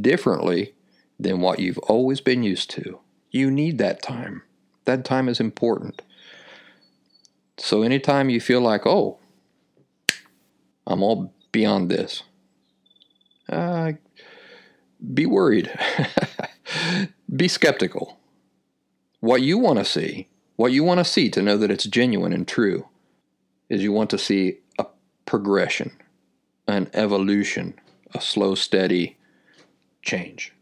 differently 0.00 0.74
than 1.18 1.40
what 1.40 1.58
you've 1.58 1.78
always 1.78 2.20
been 2.20 2.44
used 2.44 2.70
to. 2.70 3.00
You 3.30 3.50
need 3.50 3.78
that 3.78 4.00
time. 4.00 4.42
That 4.84 5.04
time 5.04 5.28
is 5.28 5.40
important. 5.40 6.02
So, 7.58 7.82
anytime 7.82 8.30
you 8.30 8.40
feel 8.40 8.60
like, 8.60 8.86
oh, 8.86 9.18
I'm 10.86 11.02
all 11.02 11.34
beyond 11.52 11.90
this, 11.90 12.22
uh, 13.48 13.92
be 15.14 15.26
worried. 15.26 15.70
be 17.36 17.48
skeptical. 17.48 18.18
What 19.20 19.42
you 19.42 19.58
want 19.58 19.78
to 19.78 19.84
see, 19.84 20.28
what 20.56 20.72
you 20.72 20.84
want 20.84 20.98
to 20.98 21.04
see 21.04 21.28
to 21.30 21.42
know 21.42 21.56
that 21.56 21.70
it's 21.70 21.84
genuine 21.84 22.32
and 22.32 22.46
true, 22.46 22.88
is 23.68 23.82
you 23.82 23.92
want 23.92 24.10
to 24.10 24.18
see 24.18 24.58
a 24.78 24.86
progression, 25.26 25.92
an 26.66 26.90
evolution, 26.92 27.74
a 28.14 28.20
slow, 28.20 28.54
steady 28.54 29.16
change. 30.02 30.52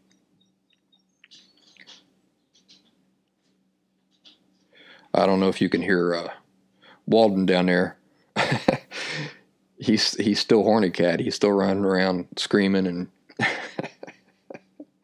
I 5.13 5.25
don't 5.25 5.39
know 5.39 5.49
if 5.49 5.61
you 5.61 5.69
can 5.69 5.81
hear 5.81 6.13
uh, 6.13 6.29
Walden 7.05 7.45
down 7.45 7.65
there. 7.65 7.98
He's 9.79 10.13
he's 10.15 10.39
still 10.39 10.63
horny 10.63 10.91
cat. 10.91 11.19
He's 11.19 11.35
still 11.35 11.51
running 11.51 11.85
around 11.85 12.27
screaming 12.37 12.85
and 12.85 13.07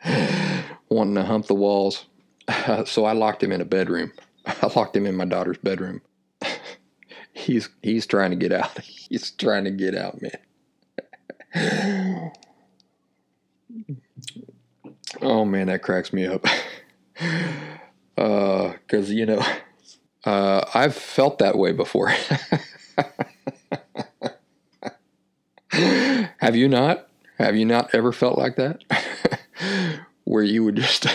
wanting 0.90 1.16
to 1.16 1.24
hump 1.24 1.48
the 1.48 1.56
walls. 1.56 2.06
so 2.86 3.06
I 3.06 3.14
locked 3.14 3.42
him 3.42 3.52
in 3.52 3.62
a 3.62 3.66
bedroom. 3.66 4.14
I 4.46 4.72
locked 4.76 4.96
him 4.96 5.08
in 5.08 5.16
my 5.16 5.26
daughter's 5.26 5.58
bedroom. 5.58 6.02
he's 7.34 7.70
he's 7.82 8.06
trying 8.06 8.30
to 8.32 8.38
get 8.38 8.52
out. 8.52 8.78
He's 8.80 9.32
trying 9.32 9.64
to 9.64 9.72
get 9.72 9.96
out, 9.96 10.20
man. 10.22 10.32
oh 15.22 15.46
man, 15.46 15.68
that 15.68 15.82
cracks 15.82 16.12
me 16.12 16.26
up. 16.26 16.46
Uh, 18.18 18.74
cause 18.88 19.10
you 19.10 19.26
know, 19.26 19.42
uh, 20.26 20.66
I've 20.74 20.96
felt 20.96 21.40
that 21.40 21.58
way 21.58 21.72
before. 21.72 22.14
Have 26.46 26.56
you 26.56 26.70
not? 26.70 27.08
Have 27.40 27.56
you 27.56 27.66
not 27.66 27.90
ever 27.96 28.12
felt 28.12 28.38
like 28.38 28.56
that? 28.58 28.84
Where 30.26 30.44
you 30.44 30.64
would 30.64 30.76
just. 30.76 31.08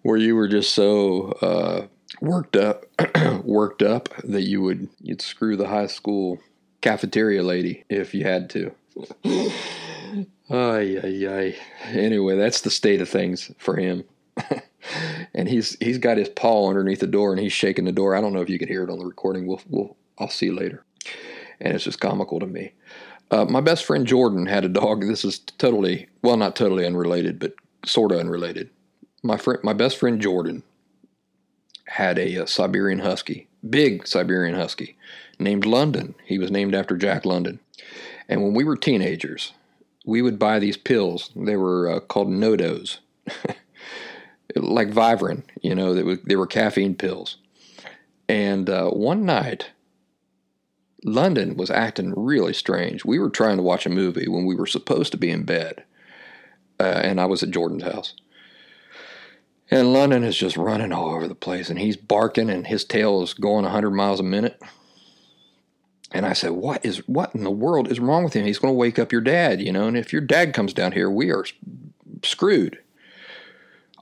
Where 0.00 0.16
you 0.16 0.34
were 0.34 0.48
just 0.48 0.72
so 0.72 1.32
uh, 1.42 1.88
worked 2.22 2.56
up, 2.56 2.86
worked 3.44 3.82
up 3.82 4.08
that 4.24 4.44
you 4.44 4.62
would 4.62 4.88
you'd 5.02 5.20
screw 5.20 5.58
the 5.58 5.68
high 5.68 5.88
school 5.88 6.38
cafeteria 6.80 7.42
lady 7.42 7.84
if 7.90 8.14
you 8.14 8.24
had 8.24 8.48
to. 8.48 8.72
Ay, 10.48 10.98
ay, 11.02 11.26
ay. 11.28 11.56
Anyway, 11.90 12.36
that's 12.36 12.62
the 12.62 12.70
state 12.70 13.02
of 13.02 13.10
things 13.10 13.50
for 13.58 13.76
him. 13.76 14.04
And 15.36 15.48
he's 15.48 15.76
he's 15.78 15.98
got 15.98 16.16
his 16.16 16.30
paw 16.30 16.68
underneath 16.68 17.00
the 17.00 17.06
door 17.06 17.32
and 17.32 17.40
he's 17.40 17.52
shaking 17.52 17.84
the 17.84 17.92
door. 17.92 18.16
I 18.16 18.20
don't 18.20 18.32
know 18.32 18.40
if 18.40 18.50
you 18.50 18.58
can 18.58 18.68
hear 18.68 18.82
it 18.82 18.90
on 18.90 18.98
the 18.98 19.04
recording. 19.04 19.46
We'll 19.46 19.60
we'll 19.68 19.96
I'll 20.18 20.30
see 20.30 20.46
you 20.46 20.56
later. 20.56 20.84
And 21.60 21.74
it's 21.74 21.84
just 21.84 22.00
comical 22.00 22.40
to 22.40 22.46
me. 22.46 22.72
Uh, 23.30 23.44
my 23.44 23.60
best 23.60 23.84
friend 23.84 24.06
Jordan 24.06 24.46
had 24.46 24.64
a 24.64 24.68
dog. 24.68 25.02
This 25.02 25.24
is 25.24 25.38
totally 25.38 26.08
well, 26.22 26.36
not 26.36 26.56
totally 26.56 26.86
unrelated, 26.86 27.38
but 27.38 27.54
sort 27.84 28.12
of 28.12 28.18
unrelated. 28.18 28.70
My 29.22 29.36
friend, 29.36 29.60
my 29.62 29.74
best 29.74 29.98
friend 29.98 30.20
Jordan, 30.20 30.62
had 31.86 32.18
a, 32.18 32.36
a 32.36 32.46
Siberian 32.46 33.00
Husky, 33.00 33.46
big 33.68 34.06
Siberian 34.06 34.56
Husky, 34.56 34.96
named 35.38 35.66
London. 35.66 36.14
He 36.24 36.38
was 36.38 36.50
named 36.50 36.74
after 36.74 36.96
Jack 36.96 37.24
London. 37.26 37.60
And 38.28 38.42
when 38.42 38.54
we 38.54 38.64
were 38.64 38.76
teenagers, 38.76 39.52
we 40.04 40.22
would 40.22 40.38
buy 40.38 40.58
these 40.58 40.76
pills. 40.76 41.30
They 41.36 41.56
were 41.56 41.90
uh, 41.90 42.00
called 42.00 42.28
NoDoz, 42.28 42.98
like 44.62 44.90
Vivarin. 44.90 45.42
You 45.62 45.74
know, 45.74 45.94
they 45.94 46.02
were, 46.02 46.16
they 46.16 46.36
were 46.36 46.46
caffeine 46.46 46.94
pills. 46.94 47.36
And 48.28 48.68
uh, 48.68 48.90
one 48.90 49.24
night, 49.24 49.70
London 51.04 51.56
was 51.56 51.70
acting 51.70 52.12
really 52.16 52.52
strange. 52.52 53.04
We 53.04 53.18
were 53.18 53.30
trying 53.30 53.56
to 53.58 53.62
watch 53.62 53.86
a 53.86 53.90
movie 53.90 54.28
when 54.28 54.44
we 54.44 54.56
were 54.56 54.66
supposed 54.66 55.12
to 55.12 55.18
be 55.18 55.30
in 55.30 55.44
bed, 55.44 55.84
uh, 56.80 57.00
and 57.04 57.20
I 57.20 57.26
was 57.26 57.42
at 57.42 57.50
Jordan's 57.50 57.84
house. 57.84 58.14
And 59.70 59.92
London 59.92 60.24
is 60.24 60.36
just 60.36 60.56
running 60.56 60.92
all 60.92 61.10
over 61.10 61.28
the 61.28 61.34
place, 61.34 61.70
and 61.70 61.78
he's 61.78 61.96
barking, 61.96 62.50
and 62.50 62.66
his 62.66 62.84
tail 62.84 63.22
is 63.22 63.34
going 63.34 63.64
100 63.64 63.90
miles 63.90 64.20
a 64.20 64.24
minute. 64.24 64.60
And 66.12 66.24
I 66.24 66.32
said, 66.32 66.52
"What 66.52 66.84
is 66.84 66.98
what 67.08 67.34
in 67.34 67.44
the 67.44 67.50
world 67.50 67.90
is 67.90 68.00
wrong 68.00 68.24
with 68.24 68.32
him? 68.32 68.46
He's 68.46 68.58
going 68.58 68.72
to 68.72 68.78
wake 68.78 68.98
up 68.98 69.10
your 69.10 69.20
dad, 69.20 69.60
you 69.60 69.72
know. 69.72 69.88
And 69.88 69.96
if 69.96 70.12
your 70.12 70.22
dad 70.22 70.54
comes 70.54 70.72
down 70.72 70.92
here, 70.92 71.10
we 71.10 71.30
are 71.30 71.44
screwed." 72.22 72.78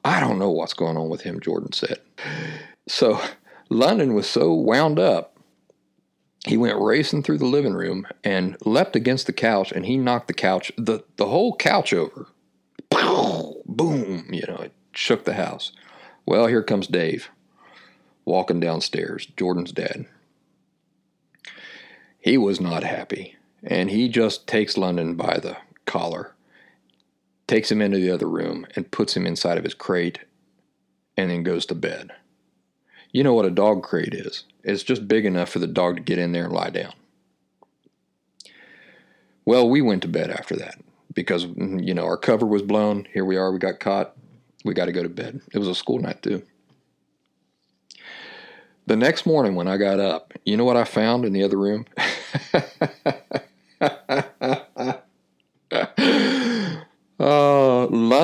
I 0.05 0.21
don't 0.21 0.39
know 0.39 0.51
what's 0.51 0.75
going 0.75 0.97
on 0.97 1.09
with 1.09 1.23
him, 1.23 1.41
Jordan 1.41 1.73
said. 1.73 1.99
So 2.87 3.21
London 3.71 4.15
was 4.15 4.29
so 4.29 4.53
wound 4.53 4.99
up, 4.99 5.35
he 6.47 6.57
went 6.59 6.79
racing 6.79 7.23
through 7.23 7.39
the 7.39 7.47
living 7.47 7.73
room 7.75 8.07
and 8.23 8.57
leapt 8.67 8.97
against 8.97 9.27
the 9.27 9.33
couch, 9.33 9.73
and 9.73 9.87
he 9.87 9.97
knocked 9.97 10.29
the 10.29 10.35
couch, 10.35 10.71
the 10.77 11.03
the 11.17 11.27
whole 11.27 11.57
couch 11.57 11.95
over. 11.95 12.29
Boom! 12.91 14.29
You 14.31 14.45
know, 14.47 14.57
it 14.57 14.73
shook 14.93 15.25
the 15.25 15.35
house. 15.35 15.73
Well, 16.27 16.47
here 16.47 16.63
comes 16.63 16.87
Dave 16.87 17.31
walking 18.25 18.61
downstairs, 18.61 19.27
Jordan's 19.37 19.73
dad. 19.73 20.07
He 22.21 22.39
was 22.39 22.61
not 22.61 22.85
happy, 22.85 23.37
and 23.63 23.91
he 23.91 24.09
just 24.09 24.47
takes 24.47 24.79
London 24.79 25.15
by 25.15 25.39
the 25.39 25.57
collar, 25.87 26.34
takes 27.55 27.71
him 27.71 27.81
into 27.81 27.99
the 27.99 28.11
other 28.11 28.29
room, 28.29 28.67
and 28.75 28.91
puts 28.91 29.17
him 29.17 29.29
inside 29.29 29.59
of 29.59 29.63
his 29.63 29.75
crate, 29.75 30.19
and 31.17 31.31
then 31.31 31.45
goes 31.45 31.65
to 31.65 31.75
bed. 31.77 32.11
You 33.13 33.23
know 33.23 33.33
what 33.33 33.45
a 33.45 33.51
dog 33.51 33.85
crate 33.85 34.13
is? 34.13 34.43
It's 34.65 34.83
just 34.83 35.07
big 35.07 35.25
enough 35.25 35.51
for 35.51 35.61
the 35.61 35.69
dog 35.69 35.95
to 35.95 36.03
get 36.03 36.19
in 36.19 36.33
there 36.33 36.47
and 36.47 36.53
lie 36.53 36.71
down. 36.71 36.93
Well, 39.45 39.71
we 39.71 39.81
went 39.81 40.03
to 40.03 40.09
bed 40.09 40.31
after 40.33 40.57
that 40.57 40.81
because, 41.15 41.45
you 41.45 41.95
know, 41.95 42.05
our 42.05 42.17
cover 42.17 42.45
was 42.45 42.63
blown. 42.63 43.07
Here 43.15 43.25
we 43.25 43.37
are, 43.37 43.53
we 43.53 43.61
got 43.61 43.79
caught 43.79 44.17
we 44.65 44.75
got 44.75 44.87
to 44.87 44.93
go 44.93 45.05
to 45.05 45.09
bed. 45.09 45.41
It 45.53 45.59
was 45.59 45.69
a 45.69 45.77
school 45.77 46.01
night, 46.01 46.23
too. 46.23 46.43
The 48.87 48.97
next 48.97 49.27
morning, 49.27 49.55
when 49.55 49.69
I 49.69 49.77
got 49.77 50.01
up, 50.01 50.33
you 50.45 50.57
know 50.57 50.65
what 50.65 50.77
I 50.77 50.83
found 50.83 51.25
in 51.25 51.33
the 51.33 51.45
other 51.45 51.59
room? 51.59 51.87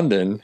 London 0.00 0.42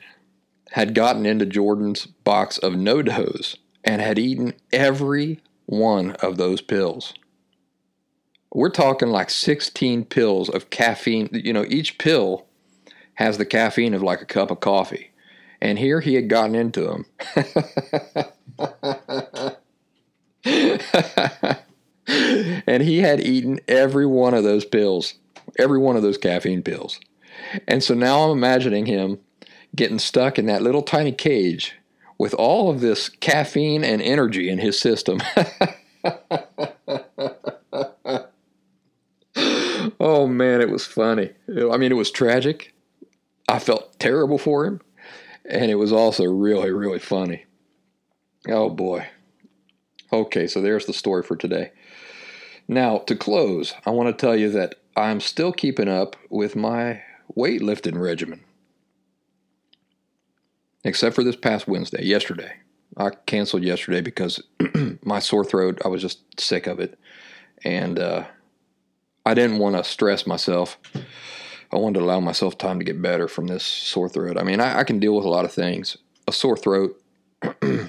had 0.72 0.94
gotten 0.94 1.24
into 1.24 1.46
Jordan's 1.46 2.04
box 2.04 2.58
of 2.58 2.74
NoDoz 2.74 3.56
and 3.82 4.02
had 4.02 4.18
eaten 4.18 4.52
every 4.70 5.40
one 5.64 6.10
of 6.16 6.36
those 6.36 6.60
pills. 6.60 7.14
We're 8.52 8.68
talking 8.68 9.08
like 9.08 9.30
16 9.30 10.04
pills 10.04 10.50
of 10.50 10.68
caffeine. 10.68 11.30
You 11.32 11.54
know, 11.54 11.64
each 11.70 11.96
pill 11.96 12.44
has 13.14 13.38
the 13.38 13.46
caffeine 13.46 13.94
of 13.94 14.02
like 14.02 14.20
a 14.20 14.26
cup 14.26 14.50
of 14.50 14.60
coffee. 14.60 15.10
And 15.58 15.78
here 15.78 16.02
he 16.02 16.16
had 16.16 16.28
gotten 16.28 16.54
into 16.54 16.82
them. 16.82 17.06
and 22.66 22.82
he 22.82 22.98
had 22.98 23.22
eaten 23.22 23.60
every 23.66 24.04
one 24.04 24.34
of 24.34 24.44
those 24.44 24.66
pills, 24.66 25.14
every 25.58 25.78
one 25.78 25.96
of 25.96 26.02
those 26.02 26.18
caffeine 26.18 26.62
pills. 26.62 27.00
And 27.66 27.82
so 27.82 27.94
now 27.94 28.20
I'm 28.20 28.36
imagining 28.36 28.84
him 28.84 29.20
getting 29.74 29.98
stuck 29.98 30.38
in 30.38 30.46
that 30.46 30.62
little 30.62 30.82
tiny 30.82 31.12
cage 31.12 31.74
with 32.18 32.32
all 32.34 32.70
of 32.70 32.80
this 32.80 33.08
caffeine 33.08 33.84
and 33.84 34.00
energy 34.00 34.48
in 34.48 34.58
his 34.58 34.78
system. 34.78 35.20
oh 40.00 40.26
man, 40.26 40.60
it 40.60 40.70
was 40.70 40.86
funny. 40.86 41.30
I 41.48 41.76
mean, 41.76 41.92
it 41.92 41.96
was 41.96 42.10
tragic. 42.10 42.72
I 43.48 43.58
felt 43.58 43.98
terrible 43.98 44.38
for 44.38 44.64
him 44.64 44.80
and 45.48 45.70
it 45.70 45.76
was 45.76 45.92
also 45.92 46.24
really, 46.24 46.70
really 46.70 46.98
funny. 46.98 47.44
Oh 48.48 48.70
boy. 48.70 49.06
Okay, 50.12 50.46
so 50.46 50.60
there's 50.60 50.86
the 50.86 50.92
story 50.92 51.22
for 51.22 51.36
today. 51.36 51.72
Now, 52.68 52.98
to 52.98 53.16
close, 53.16 53.74
I 53.84 53.90
want 53.90 54.08
to 54.08 54.26
tell 54.26 54.36
you 54.36 54.50
that 54.50 54.76
I'm 54.96 55.20
still 55.20 55.52
keeping 55.52 55.88
up 55.88 56.16
with 56.30 56.56
my 56.56 57.02
weightlifting 57.36 57.98
regimen. 57.98 58.42
Except 60.86 61.14
for 61.14 61.24
this 61.24 61.36
past 61.36 61.66
Wednesday, 61.66 62.04
yesterday. 62.04 62.52
I 62.96 63.10
canceled 63.26 63.64
yesterday 63.64 64.00
because 64.00 64.42
my 65.02 65.18
sore 65.18 65.44
throat, 65.44 65.80
I 65.84 65.88
was 65.88 66.00
just 66.00 66.40
sick 66.40 66.66
of 66.66 66.80
it. 66.80 66.98
And 67.64 67.98
uh, 67.98 68.24
I 69.26 69.34
didn't 69.34 69.58
want 69.58 69.76
to 69.76 69.84
stress 69.84 70.26
myself 70.26 70.78
I 71.72 71.76
wanted 71.76 71.98
to 71.98 72.04
allow 72.04 72.20
myself 72.20 72.58
time 72.58 72.78
to 72.78 72.84
get 72.84 73.02
better 73.02 73.28
from 73.28 73.46
this 73.46 73.64
sore 73.64 74.08
throat. 74.08 74.38
I 74.38 74.44
mean, 74.44 74.60
I, 74.60 74.80
I 74.80 74.84
can 74.84 74.98
deal 74.98 75.16
with 75.16 75.24
a 75.24 75.30
lot 75.30 75.44
of 75.44 75.52
things. 75.52 75.96
A 76.28 76.32
sore 76.32 76.56
throat 76.56 77.00
is 77.62 77.88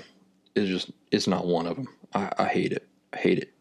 just, 0.70 0.92
it's 1.12 1.28
not 1.28 1.46
one 1.46 1.68
of 1.68 1.76
them. 1.76 1.88
I, 2.14 2.32
I 2.38 2.46
hate 2.46 2.72
it. 2.72 2.88
I 3.14 3.18
hate 3.18 3.40
it. 3.40 3.54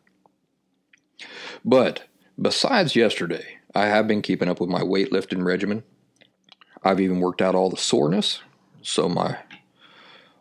But 1.64 2.04
besides 2.40 2.96
yesterday, 2.96 3.58
I 3.74 3.86
have 3.86 4.08
been 4.08 4.22
keeping 4.22 4.48
up 4.48 4.60
with 4.60 4.70
my 4.70 4.80
weightlifting 4.80 5.44
regimen. 5.44 5.82
I've 6.82 7.00
even 7.00 7.20
worked 7.20 7.42
out 7.42 7.54
all 7.54 7.68
the 7.68 7.76
soreness, 7.76 8.40
so 8.86 9.08
my 9.08 9.36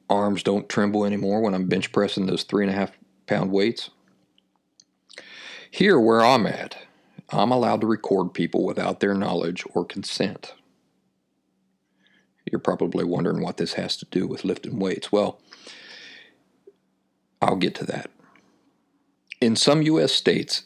arms 0.07 0.43
don't 0.43 0.69
tremble 0.69 1.03
anymore 1.03 1.41
when 1.41 1.55
I'm 1.55 1.67
bench 1.67 1.91
pressing 1.91 2.27
those 2.27 2.43
three 2.43 2.63
and 2.63 2.71
a 2.71 2.77
half 2.77 2.91
pound 3.25 3.51
weights. 3.51 3.89
Here, 5.71 5.99
where 5.99 6.21
I'm 6.21 6.45
at, 6.45 6.77
I'm 7.31 7.51
allowed 7.51 7.81
to 7.81 7.87
record 7.87 8.33
people 8.33 8.63
without 8.63 8.99
their 8.99 9.15
knowledge 9.15 9.63
or 9.73 9.83
consent. 9.83 10.53
You're 12.49 12.59
probably 12.59 13.03
wondering 13.03 13.41
what 13.41 13.57
this 13.57 13.73
has 13.73 13.97
to 13.97 14.05
do 14.05 14.27
with 14.27 14.45
lifting 14.45 14.77
weights. 14.77 15.11
Well, 15.11 15.41
I'll 17.41 17.55
get 17.55 17.73
to 17.75 17.85
that. 17.85 18.11
In 19.41 19.55
some 19.55 19.81
U.S. 19.81 20.13
states, 20.13 20.65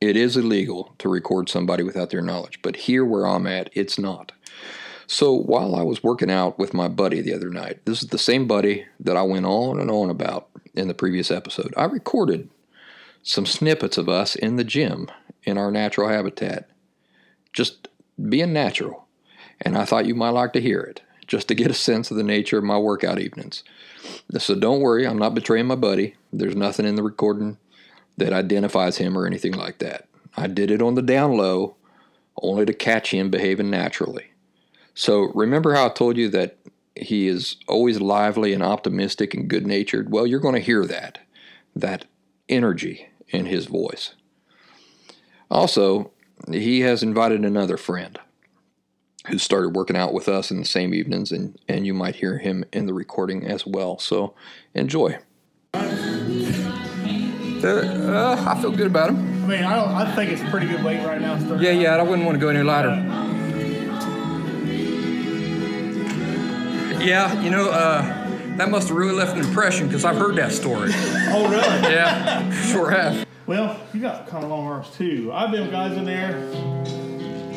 it 0.00 0.16
is 0.16 0.36
illegal 0.36 0.94
to 0.98 1.08
record 1.08 1.48
somebody 1.48 1.84
without 1.84 2.10
their 2.10 2.22
knowledge, 2.22 2.60
but 2.60 2.76
here 2.76 3.04
where 3.04 3.24
I'm 3.26 3.46
at, 3.46 3.70
it's 3.72 3.98
not. 3.98 4.32
So 5.06 5.32
while 5.32 5.76
I 5.76 5.82
was 5.82 6.02
working 6.02 6.30
out 6.30 6.58
with 6.58 6.74
my 6.74 6.88
buddy 6.88 7.20
the 7.20 7.34
other 7.34 7.50
night, 7.50 7.84
this 7.84 8.02
is 8.02 8.08
the 8.08 8.18
same 8.18 8.46
buddy 8.46 8.86
that 9.00 9.16
I 9.16 9.22
went 9.22 9.46
on 9.46 9.78
and 9.78 9.90
on 9.90 10.10
about 10.10 10.48
in 10.74 10.88
the 10.88 10.94
previous 10.94 11.30
episode, 11.30 11.72
I 11.76 11.84
recorded 11.84 12.50
some 13.22 13.46
snippets 13.46 13.98
of 13.98 14.08
us 14.08 14.36
in 14.36 14.56
the 14.56 14.64
gym 14.64 15.10
in 15.44 15.58
our 15.58 15.70
natural 15.70 16.08
habitat. 16.08 16.68
Just 17.52 17.88
being 18.28 18.52
natural. 18.52 19.06
And 19.60 19.78
I 19.78 19.84
thought 19.84 20.06
you 20.06 20.14
might 20.14 20.30
like 20.30 20.52
to 20.52 20.60
hear 20.60 20.80
it, 20.80 21.00
just 21.26 21.48
to 21.48 21.54
get 21.54 21.70
a 21.70 21.74
sense 21.74 22.10
of 22.10 22.16
the 22.16 22.22
nature 22.22 22.58
of 22.58 22.64
my 22.64 22.76
workout 22.76 23.18
evenings. 23.18 23.64
So 24.38 24.54
don't 24.54 24.80
worry, 24.80 25.06
I'm 25.06 25.18
not 25.18 25.34
betraying 25.34 25.66
my 25.66 25.76
buddy. 25.76 26.14
There's 26.32 26.54
nothing 26.54 26.84
in 26.84 26.96
the 26.96 27.02
recording 27.02 27.56
that 28.18 28.32
identifies 28.32 28.98
him 28.98 29.16
or 29.16 29.26
anything 29.26 29.52
like 29.52 29.78
that. 29.78 30.08
I 30.36 30.46
did 30.46 30.70
it 30.70 30.82
on 30.82 30.94
the 30.94 31.02
down 31.02 31.36
low, 31.36 31.76
only 32.42 32.66
to 32.66 32.74
catch 32.74 33.12
him 33.12 33.30
behaving 33.30 33.70
naturally. 33.70 34.26
So 34.96 35.30
remember 35.34 35.74
how 35.74 35.86
I 35.86 35.90
told 35.90 36.16
you 36.16 36.30
that 36.30 36.56
he 36.96 37.28
is 37.28 37.56
always 37.68 38.00
lively 38.00 38.54
and 38.54 38.62
optimistic 38.62 39.34
and 39.34 39.46
good 39.46 39.66
natured? 39.66 40.10
Well, 40.10 40.26
you're 40.26 40.40
going 40.40 40.54
to 40.54 40.60
hear 40.60 40.86
that, 40.86 41.18
that 41.76 42.06
energy 42.48 43.06
in 43.28 43.44
his 43.44 43.66
voice. 43.66 44.14
Also, 45.50 46.12
he 46.50 46.80
has 46.80 47.02
invited 47.02 47.44
another 47.44 47.76
friend 47.76 48.18
who 49.28 49.36
started 49.36 49.76
working 49.76 49.96
out 49.96 50.14
with 50.14 50.30
us 50.30 50.50
in 50.50 50.58
the 50.58 50.64
same 50.64 50.94
evenings, 50.94 51.30
and, 51.30 51.58
and 51.68 51.86
you 51.86 51.92
might 51.92 52.16
hear 52.16 52.38
him 52.38 52.64
in 52.72 52.86
the 52.86 52.94
recording 52.94 53.46
as 53.46 53.66
well. 53.66 53.98
So 53.98 54.34
enjoy. 54.72 55.18
Uh, 57.64 58.44
I 58.48 58.58
feel 58.62 58.70
good 58.70 58.86
about 58.86 59.10
him. 59.10 59.44
I 59.44 59.46
mean, 59.46 59.64
I, 59.64 59.76
don't, 59.76 59.88
I 59.90 60.14
think 60.14 60.30
it's 60.32 60.48
pretty 60.50 60.68
good 60.68 60.82
weight 60.82 61.04
right 61.04 61.20
now. 61.20 61.36
Yeah, 61.56 61.72
yeah, 61.72 61.96
I 61.96 62.02
wouldn't 62.02 62.24
want 62.24 62.36
to 62.36 62.40
go 62.40 62.48
any 62.48 62.62
lighter. 62.62 63.25
Yeah, 67.06 67.40
you 67.40 67.50
know, 67.50 67.70
uh, 67.70 68.02
That 68.56 68.68
must 68.68 68.88
have 68.88 68.96
really 68.96 69.14
left 69.14 69.36
an 69.36 69.44
impression 69.44 69.86
because 69.86 70.04
I've 70.04 70.16
heard 70.16 70.34
that 70.36 70.50
story. 70.50 70.90
Oh, 70.92 71.48
really? 71.48 71.92
yeah, 71.94 72.50
sure 72.50 72.90
have. 72.90 73.24
well, 73.46 73.78
you 73.94 74.00
got 74.00 74.26
kind 74.26 74.42
of 74.42 74.50
long 74.50 74.66
arms 74.66 74.90
too. 74.90 75.30
I've 75.32 75.52
been 75.52 75.70
guys 75.70 75.96
in 75.96 76.04
there, 76.04 76.34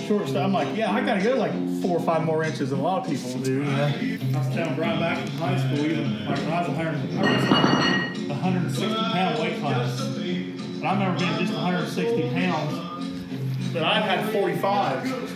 short 0.08 0.28
stuff. 0.28 0.44
I'm 0.44 0.54
like, 0.54 0.76
yeah, 0.78 0.92
I 0.92 1.02
got 1.04 1.16
to 1.16 1.24
go 1.24 1.34
like 1.36 1.54
four 1.82 1.98
or 1.98 2.00
five 2.02 2.24
more 2.26 2.44
inches 2.44 2.70
than 2.70 2.80
a 2.80 2.84
lot 2.84 3.08
of 3.08 3.12
people 3.12 3.42
do. 3.42 3.64
You 3.64 3.72
know? 3.72 3.86
I 3.86 4.38
was 4.38 4.56
telling 4.56 4.76
Brian 4.76 5.00
back 5.00 5.26
in 5.26 5.32
high 5.32 5.58
school, 5.58 5.84
even 5.84 6.26
like 6.26 6.38
when 6.38 6.52
I 6.52 6.60
was 6.60 6.68
100, 6.68 6.96
I 7.18 8.12
was 8.12 8.20
like 8.20 8.30
160 8.30 8.96
pound 8.96 9.40
weight 9.40 9.60
class. 9.62 10.00
And 10.02 10.88
I 10.88 10.94
remember 10.94 11.18
being 11.18 11.40
just 11.40 11.54
160 11.54 12.30
pounds, 12.36 13.74
but 13.74 13.82
I've 13.82 14.04
had 14.04 14.32
45 14.32 15.29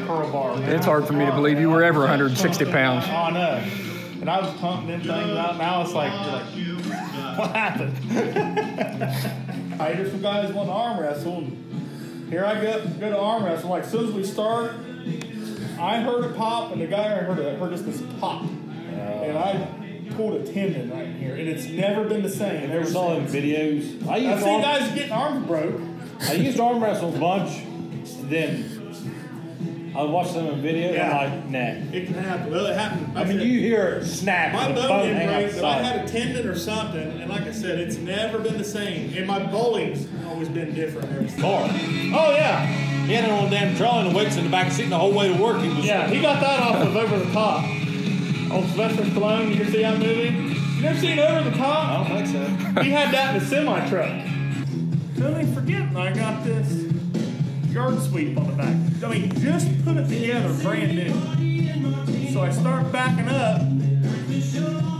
on 0.00 0.26
the 0.26 0.32
bar. 0.32 0.56
man. 0.56 0.70
It's 0.70 0.86
hard 0.86 1.06
for 1.06 1.12
me 1.12 1.26
to 1.26 1.32
believe 1.32 1.60
you 1.60 1.70
were 1.70 1.82
ever 1.82 2.00
160 2.00 2.64
pounds. 2.66 3.04
Oh, 3.08 3.12
I 3.12 3.30
know. 3.30 3.62
And 4.20 4.30
I 4.30 4.40
was 4.40 4.52
pumping 4.60 4.88
them 4.88 5.00
things 5.00 5.36
out. 5.36 5.58
Now 5.58 5.82
it's 5.82 5.92
like, 5.92 6.12
like 6.12 6.44
what 7.38 7.50
happened? 7.50 7.96
I 9.80 9.94
hear 9.94 10.08
some 10.08 10.22
guys 10.22 10.52
want 10.52 10.68
to 10.68 10.72
arm 10.72 11.00
wrestle. 11.00 11.38
And 11.38 12.28
here 12.28 12.44
I 12.44 12.60
go, 12.62 12.86
go 13.00 13.10
to 13.10 13.18
arm 13.18 13.44
wrestle. 13.44 13.70
Like, 13.70 13.84
as 13.84 13.90
soon 13.90 14.08
as 14.08 14.12
we 14.12 14.24
start, 14.24 14.74
I 15.78 16.00
heard 16.00 16.24
a 16.24 16.32
pop, 16.34 16.70
and 16.72 16.80
the 16.80 16.86
guy 16.86 17.04
I 17.04 17.22
heard, 17.22 17.38
it, 17.40 17.58
heard 17.58 17.72
just 17.72 17.84
this 17.84 18.00
pop. 18.20 18.42
And 18.42 19.36
I 19.36 19.66
pulled 20.14 20.40
a 20.40 20.52
tendon 20.52 20.90
right 20.90 21.08
here. 21.08 21.34
And 21.34 21.48
it's 21.48 21.66
never 21.66 22.04
been 22.04 22.22
the 22.22 22.30
same. 22.30 22.68
Never 22.70 22.86
saw 22.86 23.14
in 23.16 23.26
videos. 23.26 24.06
I 24.06 24.14
I've 24.14 24.22
used, 24.22 24.42
seen 24.44 24.52
arm, 24.52 24.62
guys 24.62 24.94
getting 24.94 25.12
arms 25.12 25.46
broke. 25.46 25.80
I 26.20 26.32
used 26.34 26.60
arm 26.60 26.82
wrestle 26.82 27.14
a 27.14 27.18
bunch. 27.18 27.64
Then 28.22 28.71
I 29.94 30.02
watched 30.04 30.32
them 30.34 30.46
in 30.46 30.62
video. 30.62 30.92
Yeah. 30.92 31.10
I'm 31.18 31.30
like, 31.32 31.50
nah. 31.50 31.94
It 31.96 32.06
can 32.06 32.14
happen. 32.14 32.50
Well, 32.50 32.66
it 32.66 32.76
happened. 32.76 33.16
I 33.18 33.24
mean, 33.24 33.40
you 33.40 33.60
hear 33.60 33.86
it 34.00 34.06
snap. 34.06 34.52
My 34.54 34.72
bone 34.72 34.88
bone 34.88 35.06
didn't 35.06 35.26
break, 35.26 35.54
but 35.54 35.64
I 35.64 35.82
side. 35.82 35.84
had 35.84 36.04
a 36.06 36.08
tendon 36.10 36.46
or 36.48 36.56
something, 36.56 37.20
and 37.20 37.28
like 37.28 37.42
I 37.42 37.52
said, 37.52 37.78
it's 37.78 37.96
never 37.96 38.38
been 38.38 38.56
the 38.56 38.64
same. 38.64 39.12
And 39.16 39.26
my 39.26 39.38
bowling's 39.44 40.06
always 40.26 40.48
been 40.48 40.74
different. 40.74 41.10
ever 41.12 41.28
since. 41.28 41.40
car. 41.40 41.64
Oh 41.68 42.32
yeah, 42.32 42.66
He 43.06 43.12
had 43.12 43.24
it 43.24 43.30
on 43.30 43.46
a 43.48 43.50
damn 43.50 43.76
trolley 43.76 44.06
and 44.06 44.10
the 44.14 44.16
weights 44.18 44.36
in 44.36 44.44
the 44.44 44.50
back 44.50 44.72
seat 44.72 44.88
the 44.88 44.98
whole 44.98 45.12
way 45.12 45.28
to 45.34 45.42
work. 45.42 45.60
He 45.60 45.68
was 45.68 45.84
yeah. 45.84 46.08
He 46.08 46.22
got 46.22 46.40
that 46.40 46.60
off 46.60 46.76
of 46.76 46.96
Over 46.96 47.18
the 47.18 47.30
Top. 47.32 47.64
Old 48.50 48.66
Sylvester 48.68 49.02
Stallone. 49.04 49.54
You 49.54 49.62
ever 49.62 49.70
see 49.70 49.82
that 49.82 49.98
movie? 49.98 50.28
You 50.76 50.82
never 50.82 50.98
seen 50.98 51.18
Over 51.18 51.48
the 51.50 51.56
Top? 51.56 51.88
I 51.88 51.96
Top? 51.96 52.08
don't 52.08 52.26
think 52.26 52.76
so. 52.76 52.82
He 52.82 52.90
had 52.90 53.12
that 53.14 53.34
in 53.34 53.42
the 53.42 53.46
semi 53.48 53.88
truck. 53.88 54.08
Don't 55.16 55.40
even 55.40 55.54
forget, 55.54 55.82
I 55.96 56.12
got 56.12 56.42
this 56.44 56.66
yard 57.72 57.98
sweep 58.02 58.36
on 58.36 58.46
the 58.48 58.52
back. 58.52 58.76
I 59.02 59.08
mean, 59.08 59.32
just 59.40 59.66
put 59.84 59.96
it 59.96 60.08
together, 60.08 60.52
brand 60.62 60.94
new. 60.94 62.32
So 62.32 62.42
I 62.42 62.50
start 62.50 62.92
backing 62.92 63.28
up 63.28 63.60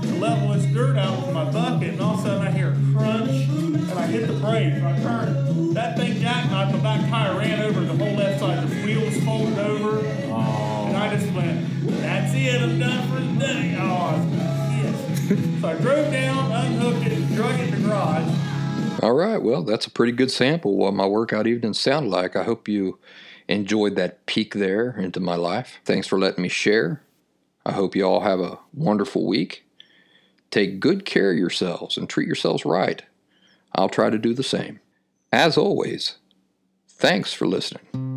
to 0.02 0.14
level 0.18 0.54
this 0.54 0.64
dirt 0.72 0.96
out 0.96 1.26
with 1.26 1.34
my 1.34 1.50
bucket, 1.50 1.90
and 1.90 2.00
all 2.00 2.14
of 2.14 2.20
a 2.20 2.22
sudden 2.22 2.46
I 2.46 2.50
hear 2.50 2.70
a 2.70 2.76
crunch, 2.94 3.30
and 3.30 3.90
I 3.92 4.06
hit 4.06 4.26
the 4.26 4.34
brake, 4.34 4.74
I 4.82 4.98
turn. 5.00 5.74
That 5.74 5.98
thing 5.98 6.14
jackknifed, 6.14 6.72
my 6.72 6.78
back 6.78 7.10
tire 7.10 7.36
ran 7.38 7.60
over 7.62 7.80
the 7.80 7.94
whole 7.94 8.14
left 8.14 8.40
side. 8.40 8.66
The 8.68 8.86
wheels 8.86 9.22
folded 9.24 9.58
over, 9.58 9.98
and 10.06 10.96
I 10.96 11.14
just 11.14 11.30
went, 11.34 11.66
that's 12.00 12.34
it, 12.34 12.62
I'm 12.62 12.78
done 12.78 13.08
for 13.08 13.20
the 13.20 13.38
day. 13.38 13.76
Oh, 13.78 14.12
was 14.12 14.24
pissed. 15.26 15.60
So 15.60 15.68
I 15.68 15.74
drove 15.74 16.10
down, 16.12 16.52
unhooked 16.52 17.06
it, 17.06 17.34
drug 17.34 17.58
it 17.60 17.68
in 17.68 17.82
the 17.82 17.88
garage. 17.88 18.41
All 19.02 19.14
right, 19.14 19.42
well, 19.42 19.64
that's 19.64 19.86
a 19.86 19.90
pretty 19.90 20.12
good 20.12 20.30
sample 20.30 20.70
of 20.70 20.78
what 20.78 20.94
my 20.94 21.06
workout 21.06 21.48
evenings 21.48 21.80
sound 21.80 22.08
like. 22.08 22.36
I 22.36 22.44
hope 22.44 22.68
you 22.68 23.00
enjoyed 23.48 23.96
that 23.96 24.24
peek 24.26 24.54
there 24.54 24.92
into 24.92 25.18
my 25.18 25.34
life. 25.34 25.80
Thanks 25.84 26.06
for 26.06 26.20
letting 26.20 26.42
me 26.42 26.48
share. 26.48 27.02
I 27.66 27.72
hope 27.72 27.96
you 27.96 28.04
all 28.04 28.20
have 28.20 28.38
a 28.38 28.60
wonderful 28.72 29.26
week. 29.26 29.64
Take 30.52 30.78
good 30.78 31.04
care 31.04 31.32
of 31.32 31.38
yourselves 31.38 31.96
and 31.96 32.08
treat 32.08 32.28
yourselves 32.28 32.64
right. 32.64 33.02
I'll 33.74 33.88
try 33.88 34.08
to 34.08 34.18
do 34.18 34.34
the 34.34 34.44
same. 34.44 34.78
As 35.32 35.58
always, 35.58 36.18
thanks 36.86 37.32
for 37.32 37.48
listening. 37.48 38.11